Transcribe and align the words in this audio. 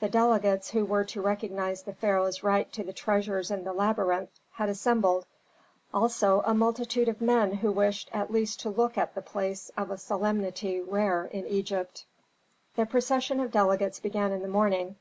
The 0.00 0.08
delegates 0.10 0.68
who 0.70 0.84
were 0.84 1.04
to 1.04 1.22
recognize 1.22 1.82
the 1.82 1.94
pharaoh's 1.94 2.42
right 2.42 2.70
to 2.74 2.84
the 2.84 2.92
treasures 2.92 3.50
in 3.50 3.64
the 3.64 3.72
labyrinth 3.72 4.38
had 4.50 4.68
assembled, 4.68 5.24
also 5.94 6.42
a 6.44 6.52
multitude 6.52 7.08
of 7.08 7.22
men 7.22 7.52
who 7.52 7.72
wished 7.72 8.10
at 8.12 8.30
least 8.30 8.60
to 8.60 8.68
look 8.68 8.98
at 8.98 9.14
the 9.14 9.22
place 9.22 9.70
of 9.74 9.90
a 9.90 9.96
solemnity 9.96 10.78
rare 10.82 11.24
in 11.24 11.46
Egypt. 11.46 12.04
The 12.76 12.84
procession 12.84 13.40
of 13.40 13.50
delegates 13.50 13.98
began 13.98 14.30
in 14.30 14.42
the 14.42 14.46
morning. 14.48 14.96